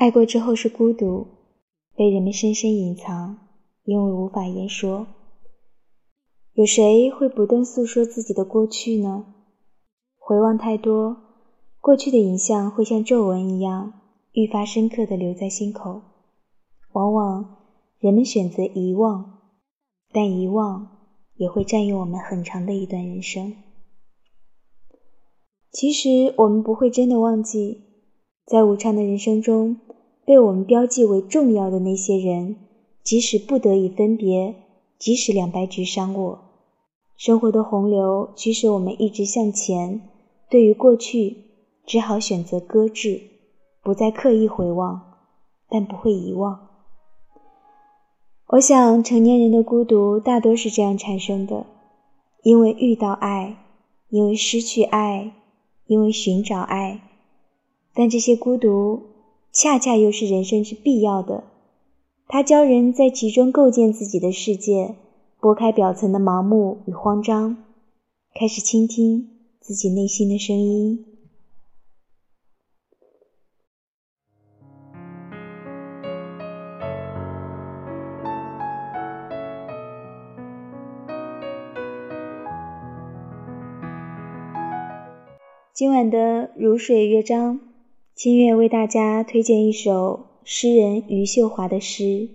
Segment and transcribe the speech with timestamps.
[0.00, 1.26] 爱过之后是孤独，
[1.94, 3.36] 被人们深深隐藏，
[3.84, 5.06] 因为无法言说。
[6.54, 9.26] 有谁会不断诉说自己的过去呢？
[10.16, 11.18] 回望太多，
[11.82, 13.92] 过去的影像会像皱纹一样，
[14.32, 16.00] 愈发深刻地留在心口。
[16.92, 17.58] 往往
[17.98, 19.40] 人们选择遗忘，
[20.12, 20.88] 但遗忘
[21.34, 23.54] 也会占用我们很长的一段人生。
[25.70, 27.82] 其实我们不会真的忘记，
[28.46, 29.76] 在无常的人生中，
[30.30, 32.54] 被我们标记为重要的那些人，
[33.02, 34.54] 即使不得已分别，
[34.96, 36.38] 即使两败俱伤过。
[37.16, 40.00] 生活的洪流驱使我们一直向前，
[40.48, 41.36] 对于过去，
[41.84, 43.20] 只好选择搁置，
[43.82, 45.00] 不再刻意回望，
[45.68, 46.68] 但不会遗忘。
[48.50, 51.66] 我想，成年人的孤独大多是这样产生的：
[52.44, 53.56] 因为遇到爱，
[54.10, 55.32] 因为失去爱，
[55.86, 57.00] 因为寻找爱。
[57.92, 59.09] 但这些孤独，
[59.52, 61.44] 恰恰又是人生之必要的，
[62.28, 64.94] 它教人在其中构建自己的世界。
[65.40, 67.56] 拨开表层的盲目与慌张，
[68.34, 71.06] 开始倾听自己内心的声音。
[85.72, 87.58] 今晚的如水乐章，
[88.20, 92.28] 清月为大家推荐一首诗人余秀华的诗。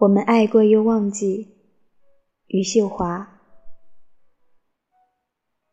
[0.00, 1.48] 我们爱过又忘记，
[2.46, 3.40] 余秀华。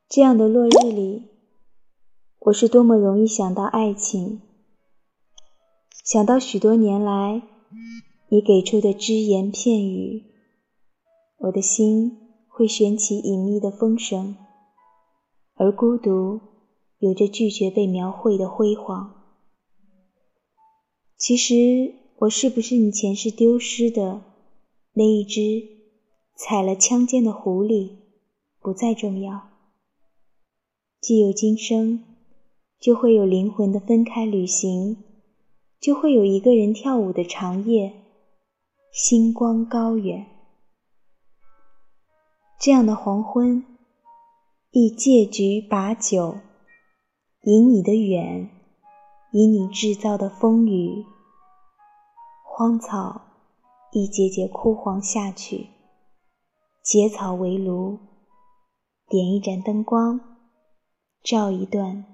[0.10, 1.30] 这样的落日里，
[2.40, 4.42] 我是多么容易想到爱情，
[6.04, 7.44] 想到许多年来
[8.30, 10.24] 你给出的只言片语，
[11.38, 14.36] 我的心会旋起隐秘的风声，
[15.54, 16.42] 而孤独
[16.98, 19.14] 有着拒绝被描绘的辉煌。
[21.16, 22.04] 其实。
[22.20, 24.22] 我是不是你前世丢失的
[24.94, 25.68] 那一只
[26.38, 27.98] 踩了枪尖的狐狸，
[28.62, 29.50] 不再重要。
[31.02, 32.06] 既有今生，
[32.80, 35.04] 就会有灵魂的分开旅行，
[35.82, 37.92] 就会有一个人跳舞的长夜，
[38.94, 40.26] 星光高远。
[42.58, 43.66] 这样的黄昏，
[44.72, 46.38] 亦借局把酒，
[47.42, 48.50] 饮你的远，
[49.34, 51.04] 饮你制造的风雨。
[52.58, 53.20] 荒草
[53.92, 55.72] 一节节枯黄下去，
[56.82, 58.00] 结草为炉，
[59.10, 60.22] 点一盏灯光，
[61.22, 62.06] 照一段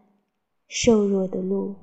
[0.68, 1.76] 瘦弱的路。